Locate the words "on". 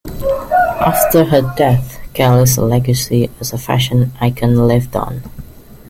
4.95-5.21